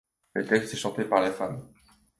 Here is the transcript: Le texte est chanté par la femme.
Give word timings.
Le 0.33 0.47
texte 0.47 0.73
est 0.73 0.77
chanté 0.77 1.05
par 1.05 1.21
la 1.21 1.31
femme. 1.31 1.59